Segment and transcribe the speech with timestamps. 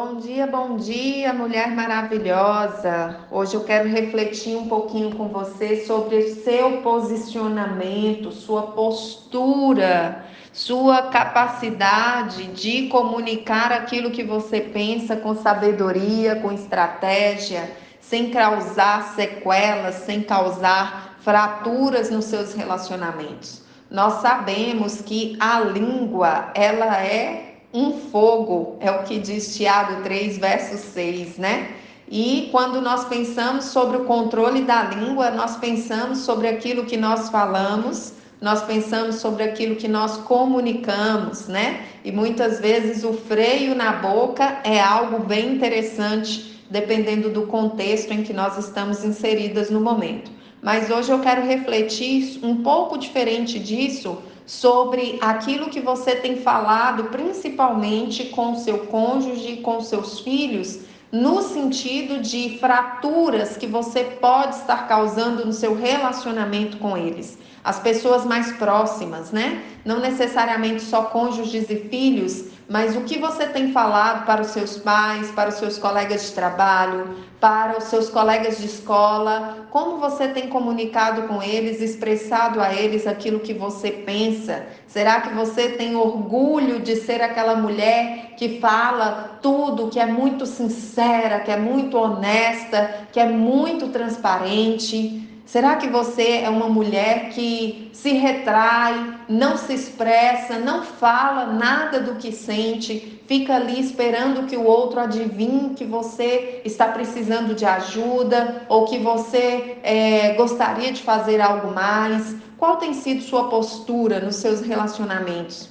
[0.00, 3.18] Bom dia, bom dia, mulher maravilhosa.
[3.32, 12.44] Hoje eu quero refletir um pouquinho com você sobre seu posicionamento, sua postura, sua capacidade
[12.46, 17.68] de comunicar aquilo que você pensa com sabedoria, com estratégia,
[18.00, 23.62] sem causar sequelas, sem causar fraturas nos seus relacionamentos.
[23.90, 30.38] Nós sabemos que a língua, ela é um fogo, é o que diz Tiago 3,
[30.38, 31.68] verso 6, né?
[32.10, 37.28] E quando nós pensamos sobre o controle da língua, nós pensamos sobre aquilo que nós
[37.28, 41.84] falamos, nós pensamos sobre aquilo que nós comunicamos, né?
[42.04, 48.22] E muitas vezes o freio na boca é algo bem interessante, dependendo do contexto em
[48.22, 50.37] que nós estamos inseridas no momento.
[50.62, 57.04] Mas hoje eu quero refletir um pouco diferente disso sobre aquilo que você tem falado,
[57.04, 60.80] principalmente com seu cônjuge, com seus filhos,
[61.12, 67.38] no sentido de fraturas que você pode estar causando no seu relacionamento com eles.
[67.68, 69.62] As pessoas mais próximas, né?
[69.84, 74.78] Não necessariamente só cônjuges e filhos, mas o que você tem falado para os seus
[74.78, 80.28] pais, para os seus colegas de trabalho, para os seus colegas de escola, como você
[80.28, 84.64] tem comunicado com eles, expressado a eles aquilo que você pensa?
[84.86, 90.46] Será que você tem orgulho de ser aquela mulher que fala tudo, que é muito
[90.46, 95.27] sincera, que é muito honesta, que é muito transparente?
[95.48, 102.00] Será que você é uma mulher que se retrai, não se expressa, não fala nada
[102.00, 107.64] do que sente, fica ali esperando que o outro adivinhe que você está precisando de
[107.64, 112.36] ajuda ou que você é, gostaria de fazer algo mais?
[112.58, 115.70] Qual tem sido sua postura nos seus relacionamentos?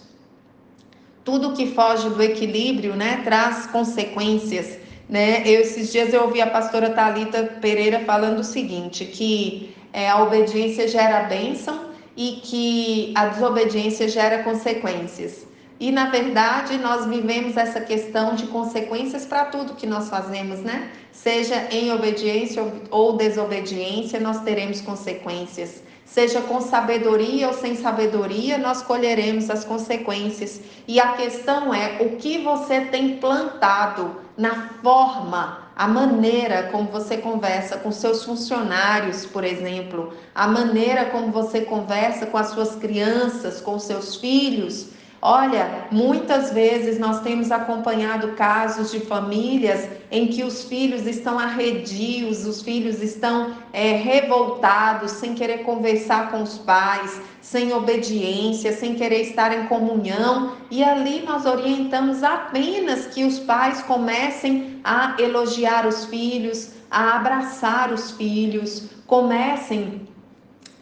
[1.23, 5.41] Tudo que foge do equilíbrio, né, traz consequências né?
[5.45, 10.22] Eu, esses dias eu ouvi a pastora Talita Pereira falando o seguinte, que é, a
[10.23, 15.45] obediência gera bênção e que a desobediência gera consequências.
[15.80, 20.89] E na verdade, nós vivemos essa questão de consequências para tudo que nós fazemos, né?
[21.11, 25.83] Seja em obediência ou desobediência, nós teremos consequências.
[26.08, 30.62] Seja com sabedoria ou sem sabedoria, nós colheremos as consequências.
[30.88, 37.18] E a questão é o que você tem plantado na forma, a maneira como você
[37.18, 43.60] conversa com seus funcionários, por exemplo, a maneira como você conversa com as suas crianças,
[43.60, 50.66] com seus filhos Olha, muitas vezes nós temos acompanhado casos de famílias em que os
[50.66, 57.73] filhos estão arredios, os filhos estão é, revoltados, sem querer conversar com os pais, sem
[57.73, 64.80] obediência, sem querer estar em comunhão, e ali nós orientamos apenas que os pais comecem
[64.83, 70.08] a elogiar os filhos, a abraçar os filhos, comecem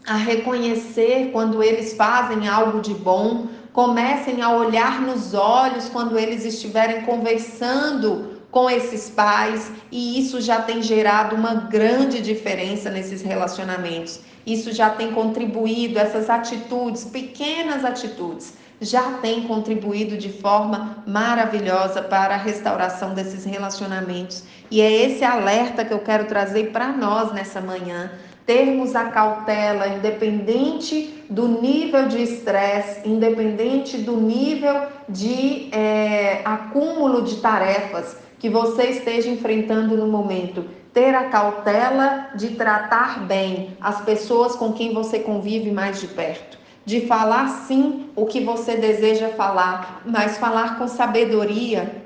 [0.05, 6.45] a reconhecer quando eles fazem algo de bom comecem a olhar nos olhos quando eles
[6.45, 14.21] estiverem conversando com esses pais, e isso já tem gerado uma grande diferença nesses relacionamentos.
[14.47, 22.35] Isso já tem contribuído, essas atitudes, pequenas atitudes, já tem contribuído de forma maravilhosa para
[22.35, 24.43] a restauração desses relacionamentos.
[24.71, 28.09] E é esse alerta que eu quero trazer para nós nessa manhã
[28.45, 37.37] termos a cautela, independente do nível de estresse, independente do nível de é, acúmulo de
[37.37, 40.65] tarefas que você esteja enfrentando no momento.
[40.93, 46.59] Ter a cautela de tratar bem as pessoas com quem você convive mais de perto.
[46.85, 52.03] De falar sim o que você deseja falar, mas falar com sabedoria,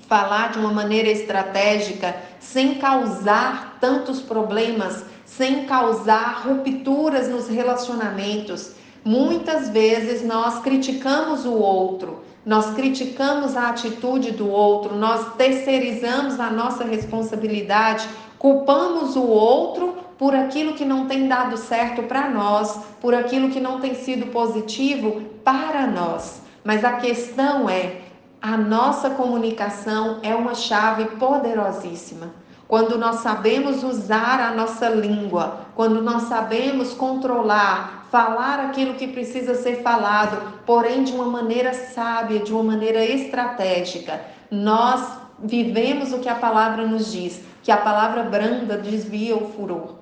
[0.00, 5.04] falar de uma maneira estratégica, sem causar tantos problemas
[5.40, 8.72] sem causar rupturas nos relacionamentos.
[9.02, 16.50] Muitas vezes nós criticamos o outro, nós criticamos a atitude do outro, nós terceirizamos a
[16.50, 18.06] nossa responsabilidade,
[18.38, 23.60] culpamos o outro por aquilo que não tem dado certo para nós, por aquilo que
[23.60, 26.42] não tem sido positivo para nós.
[26.62, 28.02] Mas a questão é,
[28.42, 36.00] a nossa comunicação é uma chave poderosíssima quando nós sabemos usar a nossa língua, quando
[36.00, 42.52] nós sabemos controlar, falar aquilo que precisa ser falado, porém de uma maneira sábia, de
[42.52, 48.76] uma maneira estratégica, nós vivemos o que a palavra nos diz, que a palavra branda
[48.76, 49.96] desvia o furor.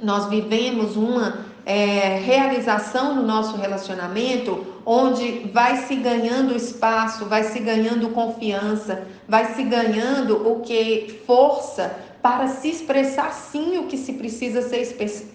[0.00, 7.58] Nós vivemos uma é, realização no nosso relacionamento, onde vai se ganhando espaço, vai se
[7.58, 11.20] ganhando confiança, vai se ganhando o que?
[11.26, 14.80] Força para se expressar sim o que se precisa ser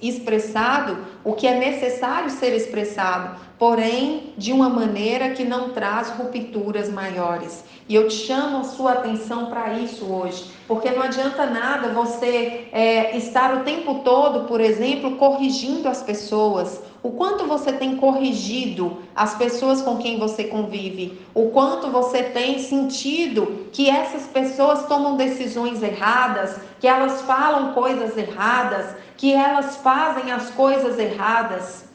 [0.01, 6.89] expressado, o que é necessário ser expressado, porém de uma maneira que não traz rupturas
[6.89, 7.63] maiores.
[7.87, 12.67] E eu te chamo a sua atenção para isso hoje, porque não adianta nada você
[12.71, 18.97] é, estar o tempo todo, por exemplo, corrigindo as pessoas o quanto você tem corrigido
[19.15, 25.15] as pessoas com quem você convive, o quanto você tem sentido que essas pessoas tomam
[25.15, 31.85] decisões erradas, que elas falam coisas erradas, que elas fazem as coisas erradas.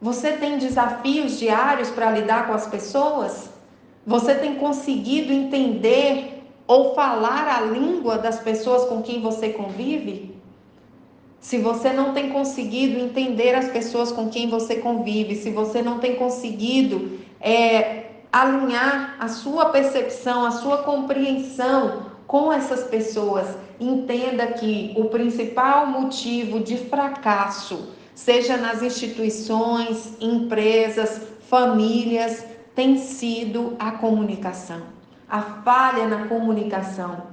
[0.00, 3.50] Você tem desafios diários para lidar com as pessoas?
[4.04, 10.34] Você tem conseguido entender ou falar a língua das pessoas com quem você convive?
[11.42, 15.98] Se você não tem conseguido entender as pessoas com quem você convive, se você não
[15.98, 24.94] tem conseguido é, alinhar a sua percepção, a sua compreensão com essas pessoas, entenda que
[24.96, 34.80] o principal motivo de fracasso, seja nas instituições, empresas, famílias, tem sido a comunicação,
[35.28, 37.32] a falha na comunicação.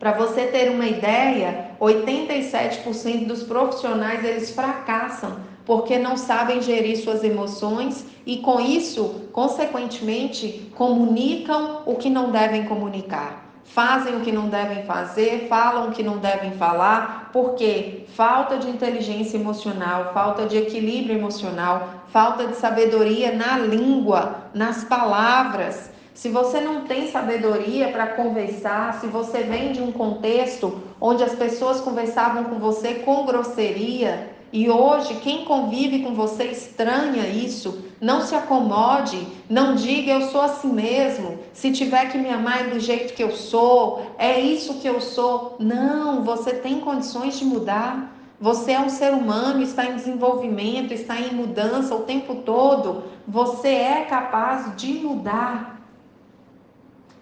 [0.00, 7.24] Para você ter uma ideia, 87% dos profissionais eles fracassam porque não sabem gerir suas
[7.24, 13.44] emoções e com isso, consequentemente, comunicam o que não devem comunicar.
[13.64, 18.68] Fazem o que não devem fazer, falam o que não devem falar, porque falta de
[18.68, 25.90] inteligência emocional, falta de equilíbrio emocional, falta de sabedoria na língua, nas palavras.
[26.14, 31.34] Se você não tem sabedoria para conversar, se você vem de um contexto onde as
[31.34, 38.20] pessoas conversavam com você com grosseria e hoje quem convive com você estranha isso, não
[38.20, 42.78] se acomode, não diga eu sou assim mesmo, se tiver que me amar é do
[42.78, 45.56] jeito que eu sou, é isso que eu sou.
[45.58, 48.14] Não, você tem condições de mudar.
[48.40, 53.04] Você é um ser humano, está em desenvolvimento, está em mudança o tempo todo.
[53.26, 55.73] Você é capaz de mudar.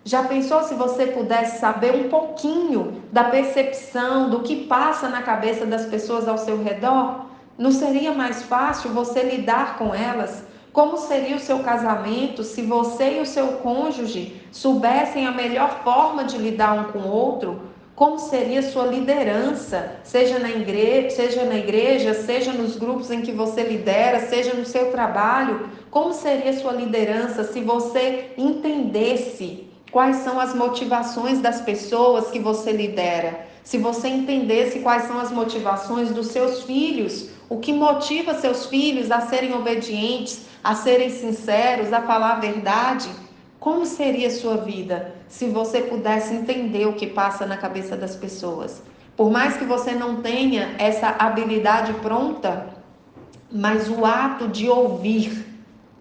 [0.04, 5.64] Já pensou se você pudesse saber um pouquinho da percepção, do que passa na cabeça
[5.64, 7.26] das pessoas ao seu redor?
[7.56, 10.44] Não seria mais fácil você lidar com elas?
[10.72, 16.24] Como seria o seu casamento se você e o seu cônjuge soubessem a melhor forma
[16.24, 17.70] de lidar um com o outro?
[17.94, 23.30] Como seria sua liderança, seja na, igreja, seja na igreja, seja nos grupos em que
[23.30, 25.68] você lidera, seja no seu trabalho?
[25.92, 32.72] Como seria sua liderança se você entendesse Quais são as motivações das pessoas que você
[32.72, 33.46] lidera?
[33.62, 39.10] Se você entendesse quais são as motivações dos seus filhos, o que motiva seus filhos
[39.10, 43.10] a serem obedientes, a serem sinceros, a falar a verdade,
[43.60, 48.82] como seria sua vida se você pudesse entender o que passa na cabeça das pessoas?
[49.14, 52.66] Por mais que você não tenha essa habilidade pronta,
[53.50, 55.44] mas o ato de ouvir,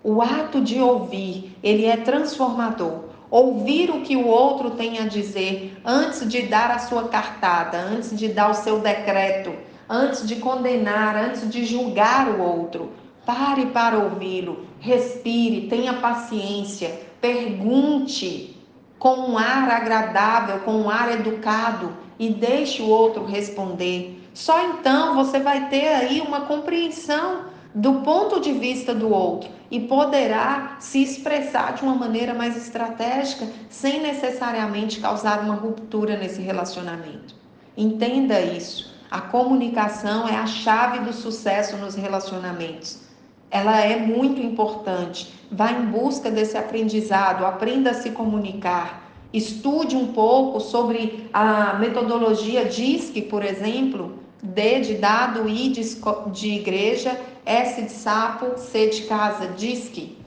[0.01, 5.79] o ato de ouvir, ele é transformador ouvir o que o outro tem a dizer
[5.85, 9.53] antes de dar a sua cartada, antes de dar o seu decreto,
[9.89, 12.91] antes de condenar, antes de julgar o outro.
[13.25, 18.57] Pare para ouvi-lo, respire, tenha paciência, pergunte
[18.99, 24.21] com um ar agradável, com um ar educado e deixe o outro responder.
[24.33, 29.79] Só então você vai ter aí uma compreensão do ponto de vista do outro e
[29.79, 37.33] poderá se expressar de uma maneira mais estratégica sem necessariamente causar uma ruptura nesse relacionamento.
[37.77, 38.93] Entenda isso.
[39.09, 42.99] A comunicação é a chave do sucesso nos relacionamentos.
[43.49, 45.33] Ela é muito importante.
[45.51, 49.09] Vá em busca desse aprendizado, aprenda a se comunicar.
[49.33, 55.83] Estude um pouco sobre a metodologia DISC, por exemplo, D de dado, I de,
[56.31, 60.17] de igreja, S de sapo, C de casa, DISC.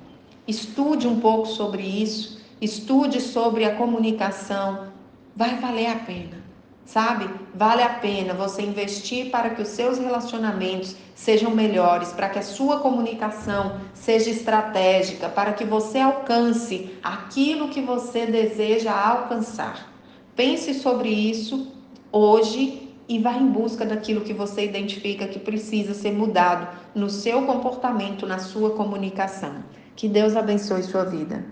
[0.46, 4.88] Estude um pouco sobre isso, estude sobre a comunicação.
[5.34, 6.44] Vai valer a pena,
[6.84, 7.28] sabe?
[7.52, 12.42] Vale a pena você investir para que os seus relacionamentos sejam melhores, para que a
[12.42, 19.92] sua comunicação seja estratégica, para que você alcance aquilo que você deseja alcançar.
[20.36, 21.72] Pense sobre isso
[22.12, 27.42] hoje e vá em busca daquilo que você identifica que precisa ser mudado no seu
[27.42, 29.62] comportamento, na sua comunicação.
[29.94, 31.44] Que Deus abençoe sua vida.